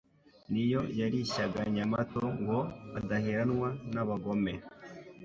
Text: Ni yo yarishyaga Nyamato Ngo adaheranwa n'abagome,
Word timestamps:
Ni 0.51 0.63
yo 0.71 0.81
yarishyaga 0.99 1.61
Nyamato 1.75 2.23
Ngo 2.41 2.59
adaheranwa 2.99 3.69
n'abagome, 3.93 4.53